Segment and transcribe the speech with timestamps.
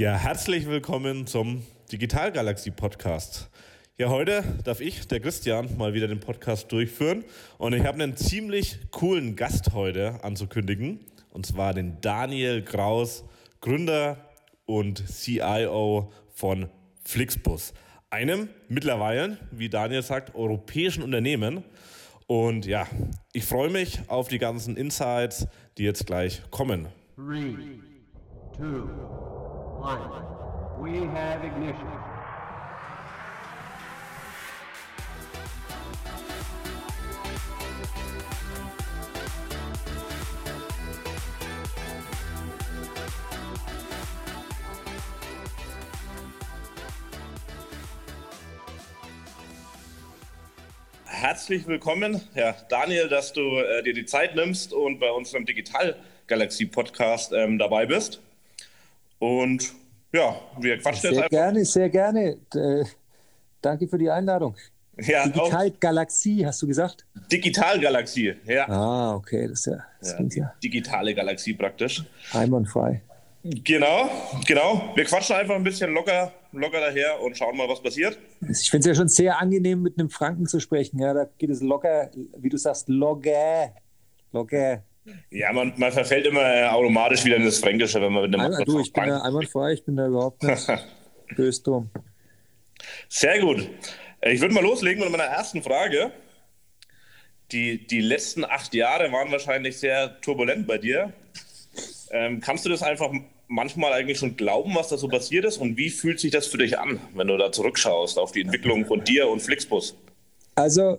[0.00, 3.50] Ja, herzlich willkommen zum Digitalgalaxie Podcast.
[3.98, 7.22] Ja, heute darf ich, der Christian, mal wieder den Podcast durchführen
[7.58, 13.26] und ich habe einen ziemlich coolen Gast heute anzukündigen und zwar den Daniel Kraus,
[13.60, 14.16] Gründer
[14.64, 16.70] und CIO von
[17.04, 17.74] Flixbus,
[18.08, 21.62] einem mittlerweile, wie Daniel sagt, europäischen Unternehmen.
[22.26, 22.86] Und ja,
[23.34, 25.46] ich freue mich auf die ganzen Insights,
[25.76, 26.88] die jetzt gleich kommen.
[27.16, 27.54] Three,
[28.56, 28.88] two,
[29.80, 29.98] one.
[30.78, 31.88] We have ignition.
[51.06, 57.32] Herzlich willkommen, ja, Daniel, dass du äh, dir die Zeit nimmst und bei unserem Digital-Galaxie-Podcast
[57.32, 58.20] ähm, dabei bist.
[59.20, 59.72] Und
[60.12, 61.30] ja, wir quatschen sehr jetzt einfach.
[61.30, 62.36] Sehr gerne, sehr gerne.
[62.54, 62.84] Äh,
[63.62, 64.56] danke für die Einladung.
[64.98, 67.06] Ja, Digital-Galaxie, hast du gesagt?
[67.30, 68.68] Digital-Galaxie, ja.
[68.68, 70.54] Ah, okay, das ist ja, das ja, ja.
[70.62, 72.04] Digitale Galaxie praktisch.
[72.32, 73.00] Einwandfrei.
[73.42, 74.10] Genau,
[74.46, 74.92] genau.
[74.94, 78.18] Wir quatschen einfach ein bisschen locker, locker daher und schauen mal, was passiert.
[78.46, 80.98] Ich finde es ja schon sehr angenehm, mit einem Franken zu sprechen.
[80.98, 83.72] Ja, da geht es locker, wie du sagst, locker.
[84.32, 84.82] Locker.
[85.30, 88.46] Ja, man, man verfällt immer äh, automatisch wieder in das Fränkische, wenn man mit einem
[88.46, 90.66] Einmal, Du, ich bin da einwandfrei, ich bin da überhaupt nicht
[91.36, 91.90] böse drum.
[93.08, 93.68] Sehr gut.
[94.20, 96.12] Äh, ich würde mal loslegen mit meiner ersten Frage.
[97.52, 101.12] Die, die letzten acht Jahre waren wahrscheinlich sehr turbulent bei dir.
[102.12, 103.10] Ähm, kannst du das einfach
[103.48, 105.58] manchmal eigentlich schon glauben, was da so passiert ist?
[105.58, 108.86] Und wie fühlt sich das für dich an, wenn du da zurückschaust auf die Entwicklung
[108.86, 109.96] von dir und Flixbus?
[110.54, 110.98] Also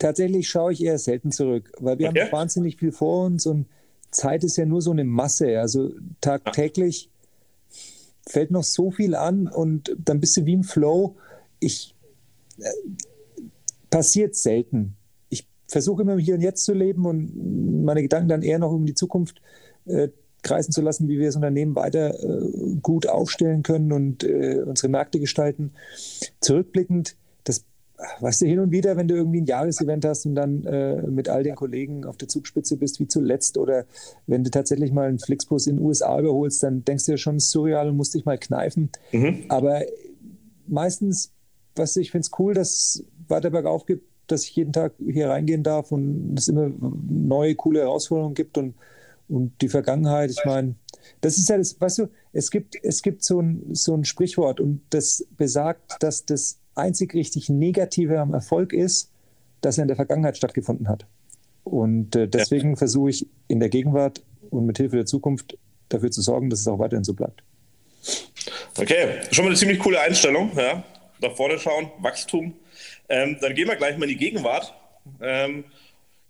[0.00, 2.22] tatsächlich schaue ich eher selten zurück, weil wir okay.
[2.22, 3.66] haben wahnsinnig viel vor uns und
[4.10, 5.60] Zeit ist ja nur so eine Masse.
[5.60, 7.78] Also tagtäglich ja.
[8.26, 11.16] fällt noch so viel an und dann bist du wie im Flow.
[11.60, 11.94] Ich
[12.58, 12.64] äh,
[13.90, 14.96] passiert selten.
[15.28, 18.86] Ich versuche immer hier und jetzt zu leben und meine Gedanken dann eher noch um
[18.86, 19.40] die Zukunft
[19.86, 20.08] äh,
[20.42, 24.88] kreisen zu lassen, wie wir das Unternehmen weiter äh, gut aufstellen können und äh, unsere
[24.88, 25.72] Märkte gestalten.
[26.40, 27.16] Zurückblickend,
[28.20, 31.28] weißt du hin und wieder, wenn du irgendwie ein Jahresevent hast und dann äh, mit
[31.28, 33.84] all den Kollegen auf der Zugspitze bist wie zuletzt oder
[34.26, 37.38] wenn du tatsächlich mal einen Flixbus in den USA überholst, dann denkst du ja schon
[37.38, 38.90] surreal und musst dich mal kneifen.
[39.12, 39.44] Mhm.
[39.48, 39.82] Aber
[40.66, 41.32] meistens,
[41.76, 45.28] was ich finde es cool, dass es weiter bergauf gibt, dass ich jeden Tag hier
[45.28, 48.74] reingehen darf und es immer neue, coole Herausforderungen gibt und
[49.30, 50.74] und die Vergangenheit, ich meine,
[51.20, 54.60] das ist ja das, weißt du, es gibt, es gibt so, ein, so ein Sprichwort
[54.60, 59.10] und das besagt, dass das einzig richtig Negative am Erfolg ist,
[59.60, 61.06] dass er in der Vergangenheit stattgefunden hat.
[61.64, 62.76] Und äh, deswegen ja.
[62.76, 66.68] versuche ich in der Gegenwart und mit Hilfe der Zukunft dafür zu sorgen, dass es
[66.68, 67.42] auch weiterhin so bleibt.
[68.78, 70.50] Okay, schon mal eine ziemlich coole Einstellung.
[70.56, 70.82] Ja.
[71.20, 72.54] Nach vorne schauen, Wachstum.
[73.08, 74.74] Ähm, dann gehen wir gleich mal in die Gegenwart.
[75.20, 75.64] Ähm,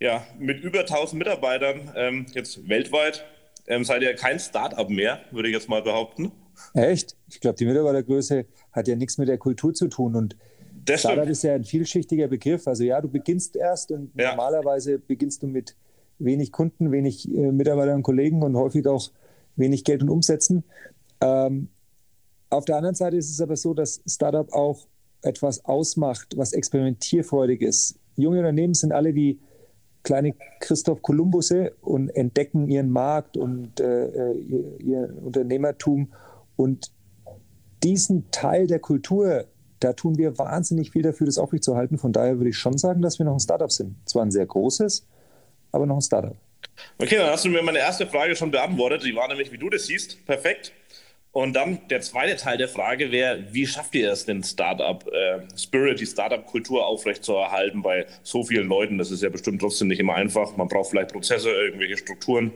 [0.01, 3.25] ja, mit über 1000 Mitarbeitern ähm, jetzt weltweit
[3.67, 6.33] ähm, seid ihr kein Start-up mehr, würde ich jetzt mal behaupten.
[6.75, 7.17] Echt?
[7.29, 10.37] Ich glaube, die Mitarbeitergröße hat ja nichts mit der Kultur zu tun und
[10.85, 12.67] das Startup ist ja ein vielschichtiger Begriff.
[12.67, 14.31] Also ja, du beginnst erst und ja.
[14.31, 15.77] normalerweise beginnst du mit
[16.19, 19.11] wenig Kunden, wenig äh, Mitarbeitern und Kollegen und häufig auch
[19.57, 20.65] wenig Geld und Umsätzen.
[21.21, 21.69] Ähm,
[22.49, 24.87] auf der anderen Seite ist es aber so, dass Startup auch
[25.23, 27.99] etwas ausmacht, was experimentierfreudig ist.
[28.17, 29.39] Junge Unternehmen sind alle wie
[30.03, 36.13] kleine Christoph Kolumbusse und entdecken ihren Markt und äh, ihr, ihr, Unternehmertum.
[36.61, 36.93] Und
[37.83, 39.47] diesen Teil der Kultur,
[39.79, 41.97] da tun wir wahnsinnig viel dafür, das aufrechtzuerhalten.
[41.97, 43.97] Von daher würde ich schon sagen, dass wir noch ein Startup sind.
[44.07, 45.07] Zwar ein sehr großes,
[45.73, 46.37] aber noch ein Startup.
[46.99, 49.05] Okay, dann hast du mir meine erste Frage schon beantwortet.
[49.05, 50.27] Die war nämlich, wie du das siehst.
[50.27, 50.73] Perfekt.
[51.33, 55.99] Und dann der zweite Teil der Frage wäre, wie schafft ihr es, den Startup-Spirit, äh,
[55.99, 58.99] die Startup-Kultur aufrechtzuerhalten bei so vielen Leuten?
[58.99, 60.59] Das ist ja bestimmt trotzdem nicht immer einfach.
[60.59, 62.53] Man braucht vielleicht Prozesse, irgendwelche Strukturen.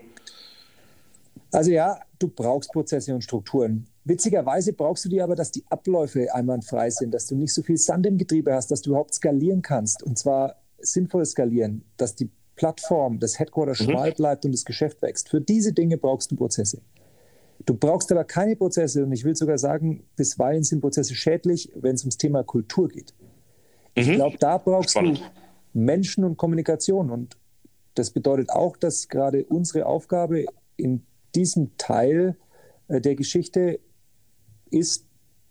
[1.54, 3.86] Also ja, du brauchst Prozesse und Strukturen.
[4.04, 7.76] Witzigerweise brauchst du die aber, dass die Abläufe einwandfrei sind, dass du nicht so viel
[7.76, 10.02] Sand im Getriebe hast, dass du überhaupt skalieren kannst.
[10.02, 13.90] Und zwar sinnvoll skalieren, dass die Plattform, das Headquarter mhm.
[13.90, 15.28] schmal bleibt und das Geschäft wächst.
[15.28, 16.82] Für diese Dinge brauchst du Prozesse.
[17.66, 21.94] Du brauchst aber keine Prozesse und ich will sogar sagen, bisweilen sind Prozesse schädlich, wenn
[21.94, 23.14] es ums Thema Kultur geht.
[23.94, 24.14] Ich mhm.
[24.16, 25.20] glaube, da brauchst Spannend.
[25.72, 27.36] du Menschen und Kommunikation und
[27.94, 30.46] das bedeutet auch, dass gerade unsere Aufgabe
[30.76, 32.36] in diesem Teil
[32.88, 33.80] äh, der Geschichte
[34.70, 35.06] ist,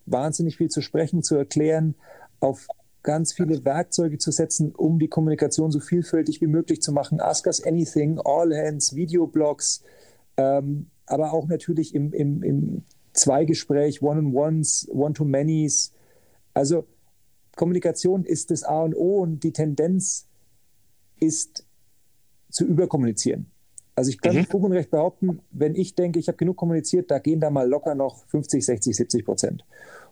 [0.06, 1.96] wahnsinnig viel zu sprechen, zu erklären,
[2.40, 2.68] auf
[3.04, 7.20] ganz viele Werkzeuge zu setzen, um die Kommunikation so vielfältig wie möglich zu machen.
[7.20, 9.84] Ask Us Anything, All Hands, Videoblogs,
[10.38, 12.84] ähm, aber auch natürlich im, im, im
[13.14, 15.94] Zweigespräch, One-on-Ones, One-to-Manys.
[16.54, 16.88] Also
[17.56, 20.28] Kommunikation ist das A und O und die Tendenz
[21.20, 21.66] ist
[22.50, 23.53] zu überkommunizieren.
[23.95, 24.45] Also ich kann mhm.
[24.45, 27.68] gut und recht behaupten, wenn ich denke, ich habe genug kommuniziert, da gehen da mal
[27.68, 29.66] locker noch 50, 60, 70 Prozent.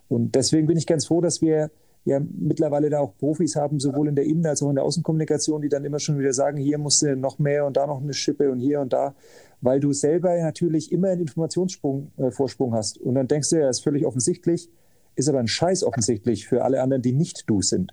[0.08, 1.70] Und deswegen bin ich ganz froh, dass wir
[2.04, 5.62] ja mittlerweile da auch Profis haben, sowohl in der Innen- als auch in der Außenkommunikation,
[5.62, 8.12] die dann immer schon wieder sagen, hier musst du noch mehr und da noch eine
[8.12, 9.14] Schippe und hier und da,
[9.60, 12.98] weil du selber natürlich immer einen Informationsvorsprung äh, hast.
[12.98, 14.68] Und dann denkst du, ja, ist völlig offensichtlich,
[15.14, 17.92] ist aber ein Scheiß offensichtlich für alle anderen, die nicht du sind.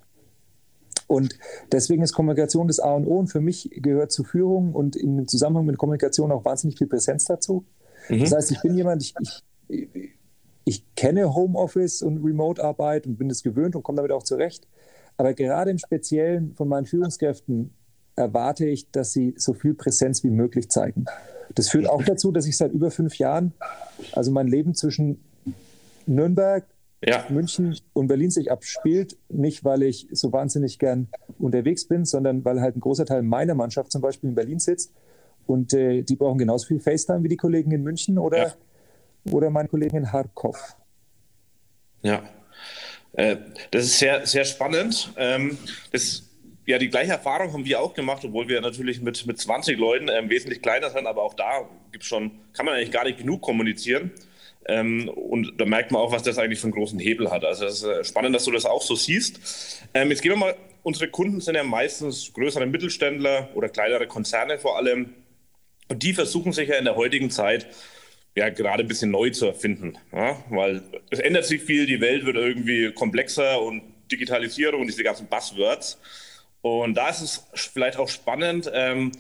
[1.10, 1.40] Und
[1.72, 3.18] deswegen ist Kommunikation das A und O.
[3.18, 7.26] Und für mich gehört zu Führung und im Zusammenhang mit Kommunikation auch wahnsinnig viel Präsenz
[7.26, 7.66] dazu.
[8.10, 8.20] Mhm.
[8.20, 9.16] Das heißt, ich bin jemand, ich,
[9.68, 10.12] ich,
[10.66, 14.68] ich kenne Homeoffice und Remote-Arbeit und bin es gewöhnt und komme damit auch zurecht.
[15.18, 17.74] Aber gerade im Speziellen von meinen Führungskräften
[18.16, 21.06] erwarte ich, dass sie so viel Präsenz wie möglich zeigen.
[21.56, 23.54] Das führt auch dazu, dass ich seit über fünf Jahren,
[24.12, 25.24] also mein Leben zwischen
[26.06, 26.68] Nürnberg,
[27.04, 27.26] ja.
[27.30, 29.18] München und Berlin sich abspielt.
[29.30, 31.08] Nicht, weil ich so wahnsinnig gern
[31.38, 34.94] unterwegs bin, sondern weil halt ein großer Teil meiner Mannschaft zum Beispiel in Berlin sitzt.
[35.46, 38.54] Und äh, die brauchen genauso viel FaceTime wie die Kollegen in München oder, ja.
[39.32, 40.76] oder meine Kollegen in Harkov.
[42.02, 42.24] Ja,
[43.14, 43.38] äh,
[43.72, 45.12] das ist sehr, sehr spannend.
[45.18, 45.58] Ähm,
[45.92, 46.30] das
[46.70, 50.08] ja, die gleiche Erfahrung haben wir auch gemacht, obwohl wir natürlich mit, mit 20 Leuten
[50.08, 53.42] ähm, wesentlich kleiner sind, aber auch da gibt's schon, kann man eigentlich gar nicht genug
[53.42, 54.12] kommunizieren.
[54.68, 57.44] Ähm, und da merkt man auch, was das eigentlich für einen großen Hebel hat.
[57.44, 59.82] Also es ist äh, spannend, dass du das auch so siehst.
[59.94, 64.60] Ähm, jetzt gehen wir mal, unsere Kunden sind ja meistens größere Mittelständler oder kleinere Konzerne
[64.60, 65.14] vor allem.
[65.88, 67.68] Und die versuchen sich ja in der heutigen Zeit
[68.36, 69.98] ja gerade ein bisschen neu zu erfinden.
[70.12, 70.44] Ja?
[70.50, 75.28] Weil es ändert sich viel, die Welt wird irgendwie komplexer und Digitalisierung und diese ganzen
[75.28, 76.00] Buzzwords.
[76.62, 79.12] Und da ist es vielleicht auch spannend, ähm,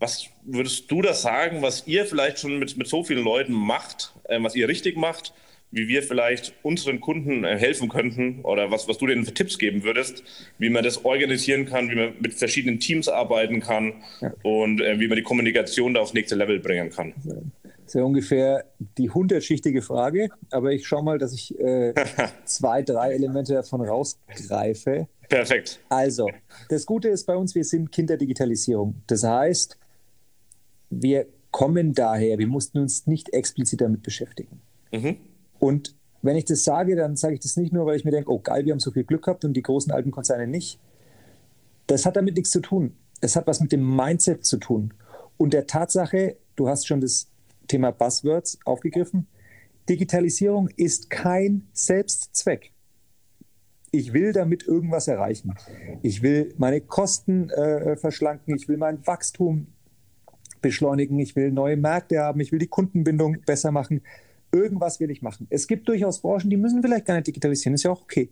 [0.00, 4.14] was würdest du da sagen, was ihr vielleicht schon mit, mit so vielen Leuten macht,
[4.24, 5.32] äh, was ihr richtig macht,
[5.70, 9.58] wie wir vielleicht unseren Kunden äh, helfen könnten oder was, was du denen für Tipps
[9.58, 10.24] geben würdest,
[10.58, 14.32] wie man das organisieren kann, wie man mit verschiedenen Teams arbeiten kann ja.
[14.42, 17.12] und äh, wie man die Kommunikation da aufs nächste Level bringen kann.
[17.22, 17.34] Das
[17.86, 18.64] ist ja ungefähr
[18.98, 21.92] die hundertschichtige Frage, aber ich schaue mal, dass ich äh,
[22.44, 25.08] zwei, drei Elemente davon rausgreife.
[25.28, 25.78] Perfekt.
[25.88, 26.28] Also,
[26.68, 29.02] das Gute ist bei uns, wir sind Kinderdigitalisierung.
[29.06, 29.78] Das heißt,
[30.90, 34.60] wir kommen daher, wir mussten uns nicht explizit damit beschäftigen.
[34.92, 35.16] Mhm.
[35.58, 38.30] Und wenn ich das sage, dann sage ich das nicht nur, weil ich mir denke,
[38.30, 40.78] oh geil, wir haben so viel Glück gehabt und die großen alten Konzerne nicht.
[41.86, 42.94] Das hat damit nichts zu tun.
[43.20, 44.94] Es hat was mit dem Mindset zu tun.
[45.36, 47.28] Und der Tatsache, du hast schon das
[47.68, 49.26] Thema Buzzwords aufgegriffen,
[49.88, 52.72] Digitalisierung ist kein Selbstzweck
[53.92, 55.54] ich will damit irgendwas erreichen.
[56.02, 59.66] Ich will meine Kosten äh, verschlanken, ich will mein Wachstum
[60.60, 64.02] beschleunigen, ich will neue Märkte haben, ich will die Kundenbindung besser machen.
[64.52, 65.46] Irgendwas will ich machen.
[65.50, 68.30] Es gibt durchaus Branchen, die müssen vielleicht gar nicht digitalisieren, ist ja auch okay.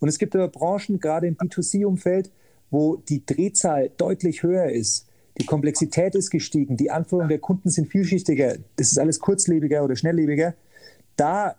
[0.00, 2.30] Und es gibt aber Branchen, gerade im B2C-Umfeld,
[2.70, 5.06] wo die Drehzahl deutlich höher ist.
[5.40, 9.96] Die Komplexität ist gestiegen, die Anforderungen der Kunden sind vielschichtiger, das ist alles kurzlebiger oder
[9.96, 10.54] schnelllebiger.
[11.16, 11.56] Da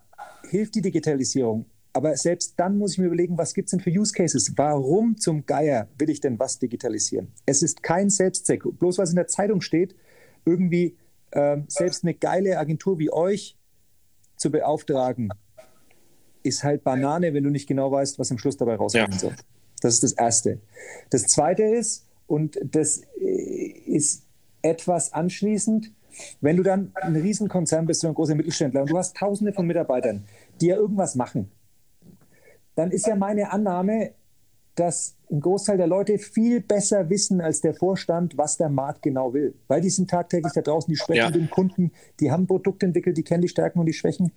[0.50, 1.66] hilft die Digitalisierung.
[1.94, 4.52] Aber selbst dann muss ich mir überlegen, was gibt es denn für Use Cases?
[4.56, 7.32] Warum zum Geier will ich denn was digitalisieren?
[7.46, 8.64] Es ist kein Selbstzweck.
[8.80, 9.96] Bloß was in der Zeitung steht,
[10.46, 10.98] irgendwie
[11.32, 13.58] ähm, selbst eine geile Agentur wie euch
[14.38, 15.30] zu beauftragen,
[16.44, 19.20] ist halt Banane, wenn du nicht genau weißt, was am Schluss dabei rauskommen ja.
[19.20, 19.36] soll.
[19.82, 20.60] Das ist das Erste.
[21.10, 23.26] Das Zweite ist, und das äh,
[23.86, 24.24] ist
[24.62, 25.92] etwas anschließend,
[26.42, 29.66] wenn du dann ein Riesenkonzern bist, so ein großer Mittelständler und du hast Tausende von
[29.66, 30.26] Mitarbeitern,
[30.62, 31.52] die ja irgendwas machen,
[32.76, 34.14] dann ist ja meine Annahme,
[34.76, 39.34] dass ein Großteil der Leute viel besser wissen als der Vorstand, was der Markt genau
[39.34, 39.56] will.
[39.68, 41.26] Weil die sind tagtäglich da draußen, die sprechen ja.
[41.28, 44.32] mit den Kunden, die haben Produkte entwickelt, die kennen die Stärken und die Schwächen.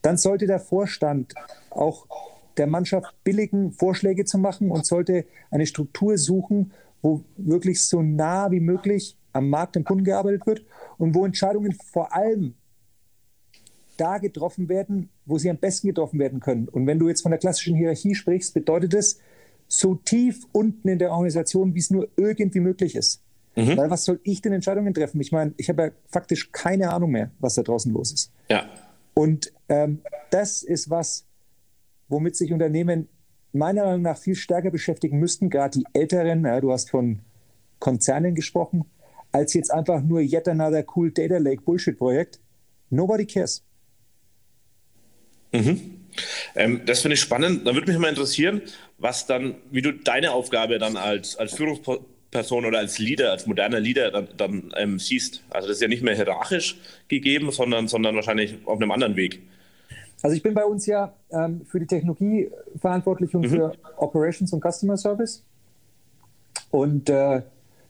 [0.00, 1.34] Dann sollte der Vorstand
[1.70, 2.06] auch
[2.56, 8.50] der Mannschaft billigen, Vorschläge zu machen und sollte eine Struktur suchen, wo wirklich so nah
[8.50, 10.64] wie möglich am Markt und Kunden gearbeitet wird
[10.98, 12.54] und wo Entscheidungen vor allem
[13.96, 16.68] da getroffen werden, wo sie am besten getroffen werden können.
[16.68, 19.18] Und wenn du jetzt von der klassischen Hierarchie sprichst, bedeutet es
[19.72, 23.22] so tief unten in der Organisation, wie es nur irgendwie möglich ist.
[23.56, 23.78] Mhm.
[23.78, 25.18] Weil was soll ich denn Entscheidungen treffen?
[25.22, 28.32] Ich meine, ich habe ja faktisch keine Ahnung mehr, was da draußen los ist.
[28.50, 28.66] Ja.
[29.14, 30.00] Und ähm,
[30.30, 31.24] das ist was,
[32.08, 33.08] womit sich Unternehmen
[33.52, 36.44] meiner Meinung nach viel stärker beschäftigen müssten, gerade die Älteren.
[36.44, 37.20] Ja, du hast von
[37.78, 38.84] Konzernen gesprochen,
[39.32, 42.40] als jetzt einfach nur yet another cool Data Lake Bullshit Projekt.
[42.90, 43.64] Nobody cares.
[45.52, 45.91] Mhm.
[46.54, 47.66] Ähm, das finde ich spannend.
[47.66, 48.62] Da würde mich mal interessieren,
[48.98, 53.80] was dann, wie du deine Aufgabe dann als, als Führungsperson oder als Leader, als moderner
[53.80, 55.42] Leader dann, dann ähm, siehst.
[55.50, 56.78] Also das ist ja nicht mehr hierarchisch
[57.08, 59.42] gegeben, sondern, sondern wahrscheinlich auf einem anderen Weg.
[60.22, 62.50] Also ich bin bei uns ja ähm, für die Technologie
[62.80, 63.50] verantwortlich und mhm.
[63.50, 65.44] für Operations und Customer Service.
[66.70, 67.42] Und äh,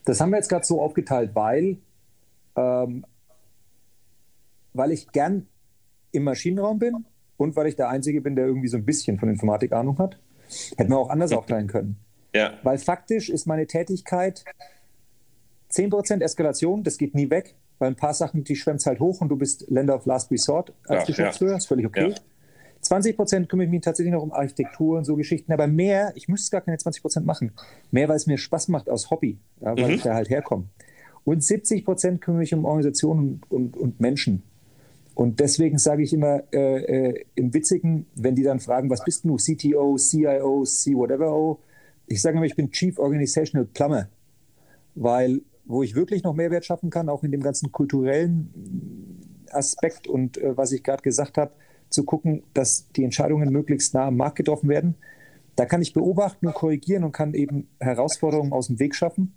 [0.05, 1.77] das haben wir jetzt gerade so aufgeteilt, weil,
[2.55, 3.05] ähm,
[4.73, 5.47] weil ich gern
[6.11, 7.05] im Maschinenraum bin
[7.43, 10.17] und weil ich der Einzige bin, der irgendwie so ein bisschen von Informatik Ahnung hat.
[10.77, 11.97] Hätten wir auch anders aufteilen können.
[12.33, 12.53] Ja.
[12.63, 14.45] Weil faktisch ist meine Tätigkeit
[15.71, 19.29] 10% Eskalation, das geht nie weg, weil ein paar Sachen, die schwemmt halt hoch und
[19.29, 21.57] du bist Länder of Last Resort als ja, Geschäftsführer, ja.
[21.57, 22.09] ist völlig okay.
[22.11, 22.15] Ja.
[22.81, 26.27] 20 Prozent kümmere ich mich tatsächlich noch um Architektur und so Geschichten, aber mehr, ich
[26.27, 27.51] müsste gar keine 20 Prozent machen,
[27.91, 29.95] mehr, weil es mir Spaß macht aus Hobby, ja, weil mhm.
[29.95, 30.65] ich da halt herkomme.
[31.23, 34.43] Und 70 Prozent kümmere ich mich um Organisationen und, und, und Menschen.
[35.15, 39.25] Und deswegen sage ich immer äh, äh, im Witzigen, wenn die dann fragen, was bist
[39.25, 41.57] du, CTO, CIO, C whatever,
[42.07, 44.09] ich sage immer, ich bin Chief Organizational Plumber,
[44.95, 50.37] weil wo ich wirklich noch Mehrwert schaffen kann, auch in dem ganzen kulturellen Aspekt und
[50.37, 51.51] äh, was ich gerade gesagt habe,
[51.89, 54.95] zu gucken, dass die Entscheidungen möglichst nah am Markt getroffen werden.
[55.55, 59.35] Da kann ich beobachten und korrigieren und kann eben Herausforderungen aus dem Weg schaffen.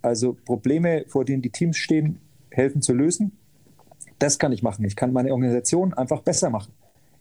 [0.00, 2.18] Also Probleme, vor denen die Teams stehen,
[2.50, 3.32] helfen zu lösen.
[4.22, 4.84] Das kann ich machen.
[4.84, 6.72] Ich kann meine Organisation einfach besser machen.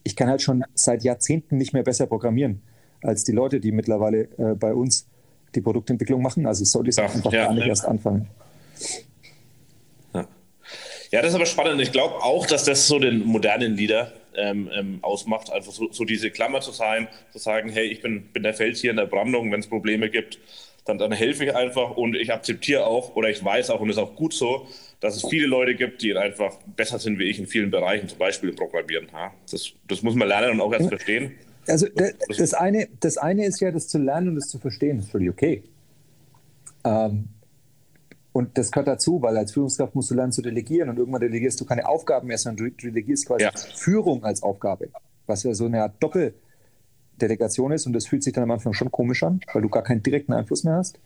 [0.04, 2.62] Ich kann halt schon seit Jahrzehnten nicht mehr besser programmieren
[3.02, 5.08] als die Leute, die mittlerweile äh, bei uns
[5.56, 6.46] die Produktentwicklung machen.
[6.46, 7.70] Also sollte ich Ach, einfach ja, gar nicht ja.
[7.70, 8.28] erst anfangen.
[10.14, 10.28] Ja.
[11.10, 11.82] ja, das ist aber spannend.
[11.82, 16.06] Ich glaube auch, dass das so den modernen Leader ähm, ähm, ausmacht, einfach so, so,
[16.06, 19.08] diese Klammer zu sein, zu sagen, hey, ich bin, bin der Fels hier in der
[19.08, 20.38] Brandung, wenn es Probleme gibt,
[20.86, 23.98] dann, dann helfe ich einfach und ich akzeptiere auch oder ich weiß auch und es
[23.98, 24.68] ist auch gut so,
[25.00, 28.18] dass es viele Leute gibt, die einfach besser sind wie ich in vielen Bereichen, zum
[28.18, 29.08] Beispiel im Programmieren.
[29.50, 31.34] Das, das muss man lernen und auch erst verstehen.
[31.68, 34.98] Also das, das, eine, das eine ist ja, das zu lernen und das zu verstehen,
[34.98, 35.64] das ist völlig okay.
[36.84, 37.30] Ähm,
[38.34, 41.60] und das gehört dazu, weil als Führungskraft musst du lernen zu delegieren und irgendwann delegierst
[41.60, 43.52] du keine Aufgaben mehr, sondern du delegierst quasi ja.
[43.76, 44.90] Führung als Aufgabe,
[45.28, 46.02] was ja so eine Art
[47.22, 49.84] Doppeldelegation ist und das fühlt sich dann am Anfang schon komisch an, weil du gar
[49.84, 51.00] keinen direkten Einfluss mehr hast.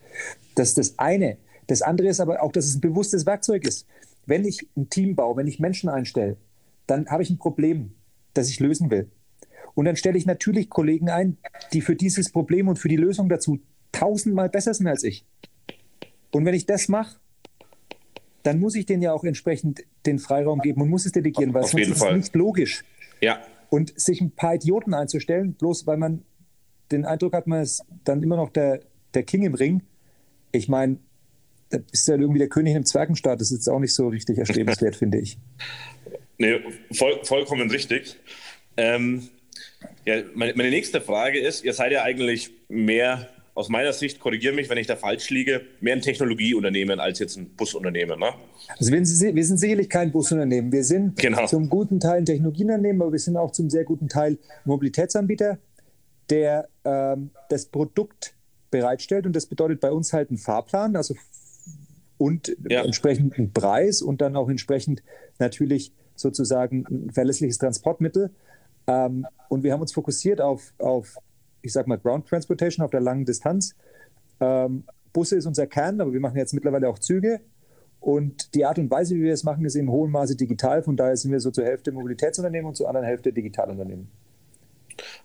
[0.54, 1.36] Das ist das eine.
[1.66, 3.86] Das andere ist aber auch, dass es ein bewusstes Werkzeug ist.
[4.24, 6.36] Wenn ich ein Team baue, wenn ich Menschen einstelle,
[6.86, 7.92] dann habe ich ein Problem,
[8.34, 9.10] das ich lösen will.
[9.74, 11.36] Und dann stelle ich natürlich Kollegen ein,
[11.72, 13.58] die für dieses Problem und für die Lösung dazu
[13.92, 15.26] tausendmal besser sind als ich.
[16.30, 17.18] Und wenn ich das mache,
[18.42, 21.64] dann muss ich denen ja auch entsprechend den Freiraum geben und muss es delegieren, weil
[21.64, 22.84] Auf sonst ist es nicht logisch.
[23.20, 23.40] Ja.
[23.68, 26.22] Und sich ein paar Idioten einzustellen, bloß weil man
[26.92, 28.80] den Eindruck hat, man ist dann immer noch der,
[29.14, 29.82] der King im Ring.
[30.52, 30.98] Ich meine,
[31.70, 33.40] da ist ja irgendwie der König im Zwergenstaat.
[33.40, 35.38] Das ist jetzt auch nicht so richtig erstrebenswert, finde ich.
[36.38, 36.60] Nee,
[36.92, 38.16] voll, vollkommen richtig.
[38.76, 39.28] Ähm,
[40.04, 44.54] ja, meine, meine nächste Frage ist: Ihr seid ja eigentlich mehr aus meiner Sicht, korrigiere
[44.54, 48.20] mich, wenn ich da falsch liege, mehr ein Technologieunternehmen als jetzt ein Busunternehmen.
[48.20, 48.34] Ne?
[48.78, 50.70] Also wir sind, wir sind sicherlich kein Busunternehmen.
[50.70, 51.46] Wir sind genau.
[51.46, 54.36] zum guten Teil ein Technologieunternehmen, aber wir sind auch zum sehr guten Teil
[54.66, 55.56] Mobilitätsanbieter,
[56.28, 58.34] der ähm, das Produkt
[58.70, 59.24] bereitstellt.
[59.24, 61.14] Und das bedeutet bei uns halt einen Fahrplan, also
[62.18, 62.84] und ja.
[62.84, 65.02] entsprechend einen Preis und dann auch entsprechend
[65.38, 68.30] natürlich sozusagen ein verlässliches Transportmittel.
[68.86, 71.16] Ähm, und wir haben uns fokussiert auf, auf
[71.66, 73.74] ich sag mal, Ground Transportation auf der langen Distanz.
[74.40, 77.40] Ähm, Busse ist unser Kern, aber wir machen jetzt mittlerweile auch Züge.
[78.00, 80.82] Und die Art und Weise, wie wir es machen, ist im hohen Maße digital.
[80.82, 84.08] Von daher sind wir so zur Hälfte Mobilitätsunternehmen und zur anderen Hälfte Digitalunternehmen.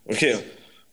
[0.06, 0.36] Okay.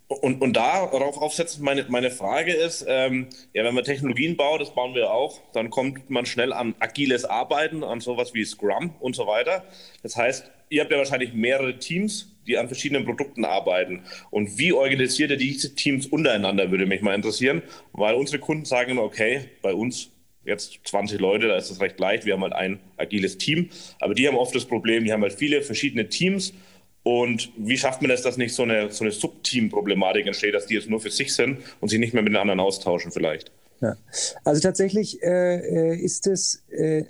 [0.08, 4.74] Und, und darauf aufsetzen, meine, meine Frage ist, ähm, ja, wenn man Technologien baut, das
[4.74, 9.14] bauen wir auch, dann kommt man schnell an agiles Arbeiten, an sowas wie Scrum und
[9.14, 9.64] so weiter.
[10.02, 14.02] Das heißt, ihr habt ja wahrscheinlich mehrere Teams, die an verschiedenen Produkten arbeiten.
[14.30, 18.92] Und wie organisiert ihr diese Teams untereinander, würde mich mal interessieren, weil unsere Kunden sagen
[18.92, 20.10] immer, okay, bei uns
[20.44, 23.68] jetzt 20 Leute, da ist es recht leicht, wir haben halt ein agiles Team,
[24.00, 26.54] aber die haben oft das Problem, die haben halt viele verschiedene Teams
[27.02, 30.74] und wie schafft man das, dass nicht so eine, so eine Subteam-Problematik entsteht, dass die
[30.74, 33.52] jetzt nur für sich sind und sich nicht mehr mit den anderen austauschen vielleicht?
[33.80, 33.96] Ja.
[34.44, 37.04] Also tatsächlich äh, äh ist es äh,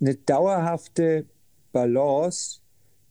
[0.00, 1.24] eine dauerhafte
[1.72, 2.60] Balance,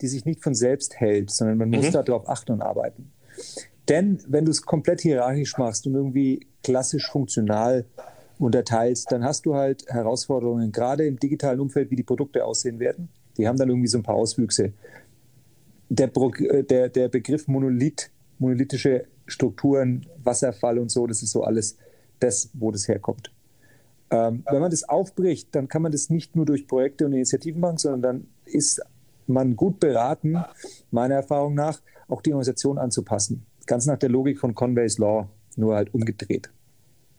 [0.01, 1.77] die sich nicht von selbst hält, sondern man mhm.
[1.77, 3.11] muss darauf achten und arbeiten.
[3.87, 7.85] Denn wenn du es komplett hierarchisch machst und irgendwie klassisch funktional
[8.39, 13.09] unterteilst, dann hast du halt Herausforderungen, gerade im digitalen Umfeld, wie die Produkte aussehen werden.
[13.37, 14.73] Die haben dann irgendwie so ein paar Auswüchse.
[15.89, 18.09] Der, äh, der, der Begriff Monolith,
[18.39, 21.77] monolithische Strukturen, Wasserfall und so, das ist so alles
[22.19, 23.31] das, wo das herkommt.
[24.09, 27.59] Ähm, wenn man das aufbricht, dann kann man das nicht nur durch Projekte und Initiativen
[27.59, 28.81] machen, sondern dann ist
[29.27, 30.37] man gut beraten,
[30.91, 33.45] meiner Erfahrung nach, auch die Organisation anzupassen.
[33.65, 36.51] Ganz nach der Logik von Conway's Law, nur halt umgedreht.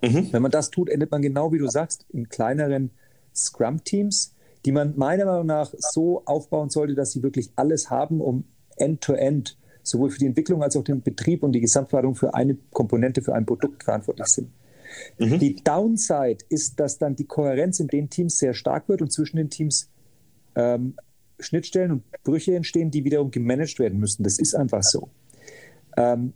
[0.03, 0.33] Mhm.
[0.33, 2.91] Wenn man das tut, endet man genau wie du sagst, in kleineren
[3.35, 8.45] Scrum-Teams, die man meiner Meinung nach so aufbauen sollte, dass sie wirklich alles haben, um
[8.77, 12.57] end-to-end, -End, sowohl für die Entwicklung als auch den Betrieb und die Gesamtverwaltung für eine
[12.73, 14.51] Komponente, für ein Produkt verantwortlich sind.
[15.19, 15.39] Mhm.
[15.39, 19.37] Die Downside ist, dass dann die Kohärenz in den Teams sehr stark wird und zwischen
[19.37, 19.89] den Teams
[20.55, 20.95] ähm,
[21.39, 24.23] Schnittstellen und Brüche entstehen, die wiederum gemanagt werden müssen.
[24.23, 25.09] Das ist einfach so.
[25.97, 26.33] Ähm,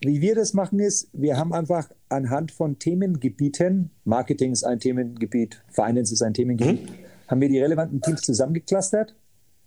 [0.00, 5.62] wie wir das machen ist, wir haben einfach anhand von Themengebieten, Marketing ist ein Themengebiet,
[5.68, 6.94] Finance ist ein Themengebiet, mhm.
[7.26, 9.16] haben wir die relevanten Teams zusammengeclustert,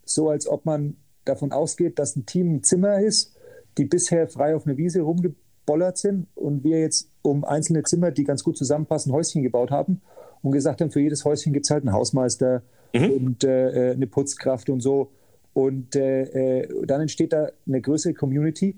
[0.06, 3.36] so als ob man davon ausgeht, dass ein Team ein Zimmer ist,
[3.78, 8.24] die bisher frei auf einer Wiese rumgebollert sind und wir jetzt um einzelne Zimmer, die
[8.24, 10.02] ganz gut zusammenpassen, Häuschen gebaut haben
[10.42, 13.12] und gesagt haben, für jedes Häuschen gibt es halt einen Hausmeister mhm.
[13.12, 15.12] und äh, eine Putzkraft und so.
[15.54, 18.76] Und äh, äh, dann entsteht da eine größere Community,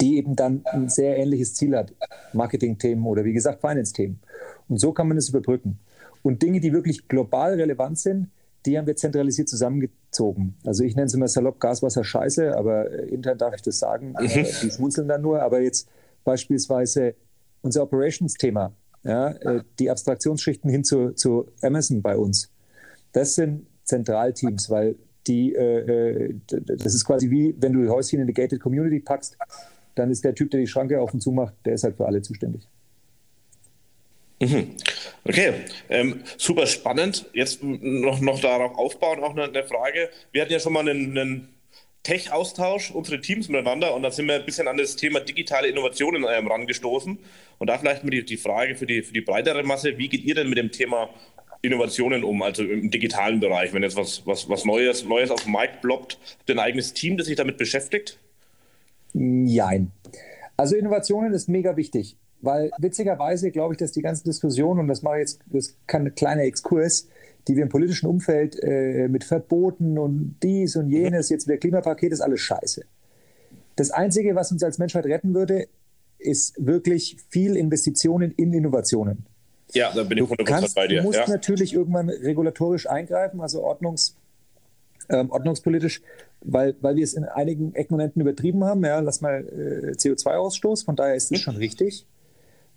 [0.00, 1.92] die eben dann ein sehr ähnliches Ziel hat.
[2.32, 4.20] Marketing-Themen oder wie gesagt Finance-Themen.
[4.68, 5.78] Und so kann man es überbrücken.
[6.22, 8.28] Und Dinge, die wirklich global relevant sind,
[8.66, 10.54] die haben wir zentralisiert zusammengezogen.
[10.64, 14.10] Also ich nenne es immer salopp Gaswasser Scheiße, aber äh, intern darf ich das sagen.
[14.10, 14.26] Mhm.
[14.26, 15.42] Äh, die schmunzeln dann nur.
[15.42, 15.88] Aber jetzt
[16.24, 17.14] beispielsweise
[17.62, 18.72] unser Operations-Thema,
[19.04, 22.51] ja, äh, die Abstraktionsschichten hin zu, zu Amazon bei uns.
[23.12, 28.32] Das sind Zentralteams, weil die, äh, das ist quasi wie, wenn du Häuschen in eine
[28.32, 29.36] Gated Community packst,
[29.94, 32.06] dann ist der Typ, der die Schranke auf und zu macht, der ist halt für
[32.06, 32.66] alle zuständig.
[34.40, 34.76] Mhm.
[35.24, 35.52] Okay,
[35.88, 37.26] ähm, super spannend.
[37.32, 40.10] Jetzt noch, noch darauf aufbauen, auch eine, eine Frage.
[40.32, 41.48] Wir hatten ja schon mal einen, einen
[42.02, 46.24] Tech-Austausch, unsere Teams miteinander, und da sind wir ein bisschen an das Thema digitale Innovationen
[46.28, 47.18] ähm, rangestoßen.
[47.58, 50.24] Und da vielleicht mal die, die Frage für die, für die breitere Masse: Wie geht
[50.24, 51.08] ihr denn mit dem Thema
[51.62, 53.72] Innovationen um, also im digitalen Bereich?
[53.72, 56.92] Wenn jetzt was, was, was Neues, Neues auf dem Markt ploppt, habt ihr ein eigenes
[56.92, 58.18] Team, das sich damit beschäftigt?
[59.14, 59.92] Nein.
[60.56, 65.02] Also Innovationen ist mega wichtig, weil witzigerweise glaube ich, dass die ganze Diskussion, und das
[65.02, 67.08] mache ich jetzt, das kann ein kleiner Exkurs,
[67.48, 72.12] die wir im politischen Umfeld äh, mit Verboten und dies und jenes, jetzt wieder Klimapaket,
[72.12, 72.84] ist alles scheiße.
[73.76, 75.68] Das Einzige, was uns als Menschheit retten würde,
[76.18, 79.26] ist wirklich viel Investitionen in Innovationen.
[79.74, 80.98] Ja, da bin ich 100% kannst, bei dir.
[80.98, 81.28] Du musst ja.
[81.28, 84.16] natürlich irgendwann regulatorisch eingreifen, also ordnungs,
[85.08, 86.02] ähm, ordnungspolitisch
[86.44, 88.84] weil, weil wir es in einigen Ecken und Enden übertrieben haben.
[88.84, 91.36] Ja, lass mal äh, CO2-Ausstoß, von daher ist es mhm.
[91.36, 92.06] schon richtig.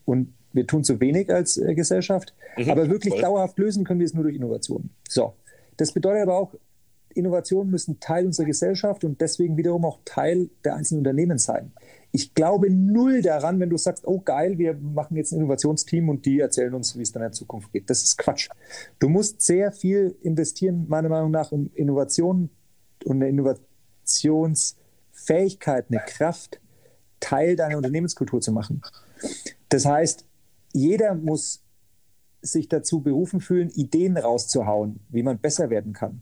[0.06, 2.34] Und wir tun zu wenig als äh, Gesellschaft.
[2.58, 3.22] Mhm, aber wirklich voll.
[3.22, 4.92] dauerhaft lösen können wir es nur durch Innovationen.
[5.10, 5.34] So.
[5.78, 6.54] Das bedeutet aber auch,
[7.16, 11.72] Innovationen müssen Teil unserer Gesellschaft und deswegen wiederum auch Teil der einzelnen Unternehmen sein.
[12.12, 16.26] Ich glaube null daran, wenn du sagst, oh geil, wir machen jetzt ein Innovationsteam und
[16.26, 17.90] die erzählen uns, wie es dann in der Zukunft geht.
[17.90, 18.50] Das ist Quatsch.
[19.00, 22.50] Du musst sehr viel investieren, meiner Meinung nach, um Innovationen
[23.06, 26.60] und eine Innovationsfähigkeit, eine Kraft,
[27.20, 28.82] Teil deiner Unternehmenskultur zu machen.
[29.70, 30.26] Das heißt,
[30.74, 31.64] jeder muss
[32.42, 36.22] sich dazu berufen fühlen, Ideen rauszuhauen, wie man besser werden kann.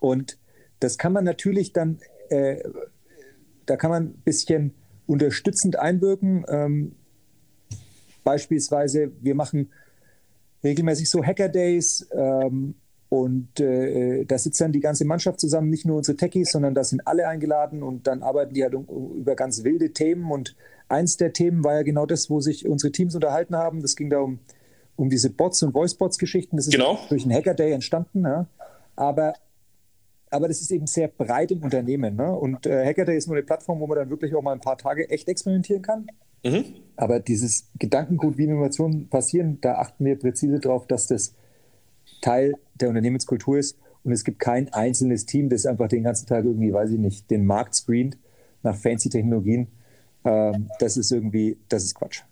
[0.00, 0.38] Und
[0.80, 1.98] das kann man natürlich dann,
[2.30, 2.62] äh,
[3.66, 4.74] da kann man ein bisschen
[5.06, 6.44] unterstützend einwirken.
[6.48, 6.96] Ähm,
[8.24, 9.70] beispielsweise, wir machen
[10.62, 12.06] regelmäßig so Hacker Days.
[12.12, 12.74] Ähm,
[13.08, 16.84] und äh, da sitzt dann die ganze Mannschaft zusammen, nicht nur unsere Techies, sondern da
[16.84, 20.30] sind alle eingeladen und dann arbeiten die halt über ganz wilde Themen.
[20.30, 20.56] Und
[20.88, 23.80] eins der Themen war ja genau das, wo sich unsere Teams unterhalten haben.
[23.80, 24.40] Das ging da um,
[24.96, 26.56] um diese Bots und Voicebots-Geschichten.
[26.56, 26.98] Das ist genau.
[27.08, 28.24] durch einen Hacker Day entstanden.
[28.24, 28.46] Ja?
[28.94, 29.32] Aber,
[30.30, 32.16] aber das ist eben sehr breit im Unternehmen.
[32.16, 32.34] Ne?
[32.34, 34.60] Und äh, Hacker Day ist nur eine Plattform, wo man dann wirklich auch mal ein
[34.60, 36.06] paar Tage echt experimentieren kann.
[36.44, 36.64] Mhm.
[36.96, 41.34] Aber dieses Gedankengut, wie Innovationen passieren, da achten wir präzise darauf, dass das
[42.20, 43.78] Teil der Unternehmenskultur ist.
[44.04, 47.30] Und es gibt kein einzelnes Team, das einfach den ganzen Tag irgendwie, weiß ich nicht,
[47.30, 48.16] den Markt screent
[48.62, 49.68] nach fancy Technologien.
[50.24, 52.22] Ähm, das ist irgendwie, das ist Quatsch.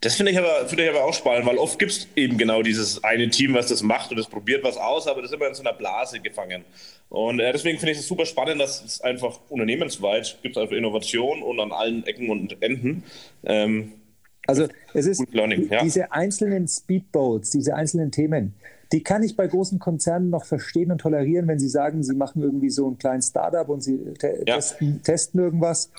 [0.00, 2.62] Das finde ich, aber, find ich aber auch spannend, weil oft gibt es eben genau
[2.62, 5.48] dieses eine Team, was das macht und das probiert was aus, aber das ist immer
[5.48, 6.64] in so einer Blase gefangen.
[7.10, 11.42] Und äh, deswegen finde ich es super spannend, dass es einfach unternehmensweit gibt, einfach Innovation
[11.42, 13.02] und an allen Ecken und Enden.
[13.44, 13.92] Ähm,
[14.46, 15.82] also es ist Learning, ja.
[15.82, 18.54] diese einzelnen Speedboats, diese einzelnen Themen,
[18.92, 22.42] die kann ich bei großen Konzernen noch verstehen und tolerieren, wenn sie sagen, sie machen
[22.42, 24.54] irgendwie so einen kleinen Startup und sie te ja.
[24.54, 25.90] testen, testen irgendwas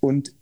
[0.00, 0.32] und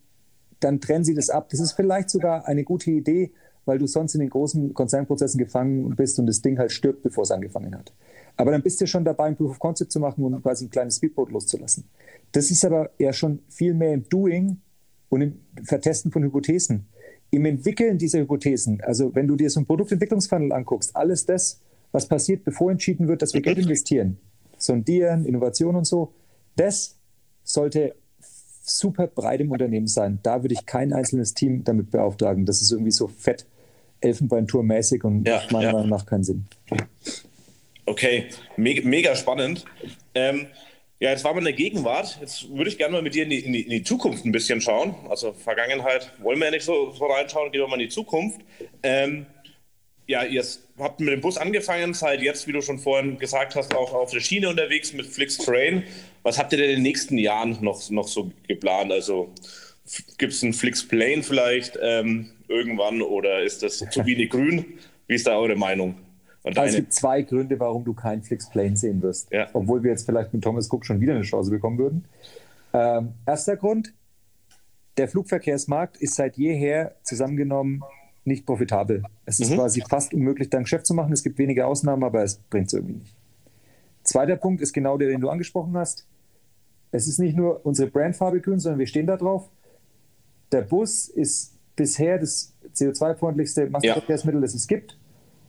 [0.61, 1.49] dann trennen sie das ab.
[1.51, 3.33] Das ist vielleicht sogar eine gute Idee,
[3.65, 7.25] weil du sonst in den großen Konzernprozessen gefangen bist und das Ding halt stirbt, bevor
[7.25, 7.93] es angefangen hat.
[8.37, 10.71] Aber dann bist du schon dabei, ein Proof of Concept zu machen und quasi ein
[10.71, 11.85] kleines Speedboat loszulassen.
[12.33, 14.59] Das ist aber ja schon viel mehr im Doing
[15.09, 16.87] und im Vertesten von Hypothesen
[17.31, 21.61] im Entwickeln dieser Hypothesen, also wenn du dir so einen Produktentwicklungsfunnel anguckst, alles das,
[21.93, 24.19] was passiert, bevor entschieden wird, dass wir Geld investieren,
[24.59, 26.13] sondieren, Innovation und so,
[26.57, 26.97] das
[27.43, 27.95] sollte
[28.67, 30.19] super breit im Unternehmen sein.
[30.23, 32.45] Da würde ich kein einzelnes Team damit beauftragen.
[32.45, 33.47] Das ist irgendwie so fett
[34.01, 35.73] Elfenbeinturmäßig und ja, meiner ja.
[35.73, 36.47] Meinung nach keinen Sinn.
[37.87, 38.27] Okay,
[38.57, 39.65] mega, mega spannend.
[40.15, 40.49] Ähm,
[40.99, 42.17] Ja, jetzt waren wir in der Gegenwart.
[42.23, 44.33] Jetzt würde ich gerne mal mit dir in die, in die, in die Zukunft ein
[44.33, 44.95] bisschen schauen.
[45.11, 48.41] Also Vergangenheit wollen wir ja nicht so, so reinschauen, gehen wir mal in die Zukunft.
[48.83, 49.27] Ähm,
[50.07, 50.43] ja, ihr
[50.79, 54.11] habt mit dem Bus angefangen, seid jetzt, wie du schon vorhin gesagt hast, auch auf
[54.11, 55.85] der Schiene unterwegs mit Flix Train.
[56.23, 58.93] Was habt ihr denn in den nächsten Jahren noch, noch so geplant?
[58.93, 59.33] Also
[60.19, 64.65] gibt es einen Flix Plane vielleicht ähm, irgendwann oder ist das zu wenig grün?
[65.07, 65.95] Wie ist da eure Meinung?
[66.43, 69.33] Also es gibt zwei Gründe, warum du keinen Flix Plane sehen wirst.
[69.33, 69.49] Ja.
[69.53, 72.05] Obwohl wir jetzt vielleicht mit Thomas Cook schon wieder eine Chance bekommen würden.
[72.73, 73.93] Ähm, erster Grund,
[74.97, 77.83] der Flugverkehrsmarkt ist seit jeher zusammengenommen
[78.27, 79.03] nicht profitabel.
[79.25, 79.57] Es ist mhm.
[79.57, 81.13] quasi fast unmöglich, da ein Geschäft zu machen.
[81.13, 83.15] Es gibt wenige Ausnahmen, aber es bringt es irgendwie nicht.
[84.03, 86.07] Zweiter Punkt ist genau der, den du angesprochen hast.
[86.93, 89.51] Es ist nicht nur unsere Brandfarbe grün, sondern wir stehen da drauf.
[90.53, 94.99] Der Bus ist bisher das CO2-freundlichste Massenverkehrsmittel, das es gibt.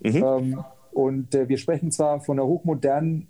[0.02, 0.16] Mhm.
[0.16, 3.28] Ähm, und äh, wir sprechen zwar von einer hochmodernen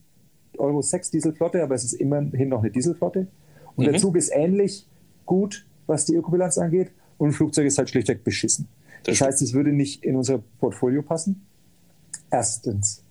[0.57, 3.27] Euro 6 Dieselflotte, aber es ist immerhin noch eine Dieselflotte.
[3.75, 3.91] Und mhm.
[3.91, 4.87] der Zug ist ähnlich
[5.25, 6.91] gut, was die Ökobilanz angeht.
[7.17, 8.67] Und ein Flugzeug ist halt schlichtweg beschissen.
[9.03, 11.45] Das, heißt, es würde nicht in unser Portfolio passen.
[12.29, 13.03] Erstens.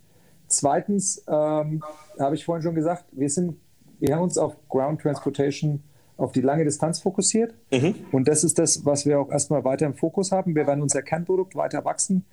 [0.49, 1.83] Zweitens ähm,
[2.19, 3.57] habe ich vorhin schon gesagt, wir, sind,
[3.99, 5.83] wir haben uns auf Ground Transportation
[6.17, 7.55] auf die lange Distanz fokussiert.
[7.71, 7.95] Mhm.
[8.13, 10.55] Und das ist das, was wir auch erstmal weiter im Fokus haben.
[10.55, 12.25] Wir werden unser Kernprodukt weiter wachsen.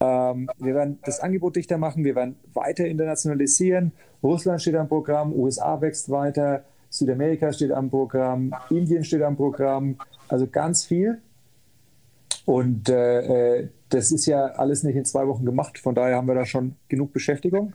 [0.00, 2.04] Ähm, wir werden das Angebot dichter machen.
[2.04, 3.92] Wir werden weiter internationalisieren.
[4.22, 9.96] Russland steht am Programm, USA wächst weiter, Südamerika steht am Programm, Indien steht am Programm.
[10.28, 11.20] Also ganz viel.
[12.48, 15.78] Und äh, äh, das ist ja alles nicht in zwei Wochen gemacht.
[15.78, 17.74] Von daher haben wir da schon genug Beschäftigung.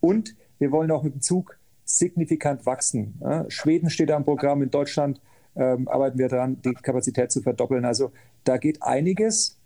[0.00, 3.14] Und wir wollen auch mit dem Zug signifikant wachsen.
[3.20, 3.48] Ja?
[3.48, 5.20] Schweden steht da im Programm, in Deutschland
[5.54, 7.84] ähm, arbeiten wir daran, die Kapazität zu verdoppeln.
[7.84, 8.10] Also
[8.42, 9.56] da geht einiges.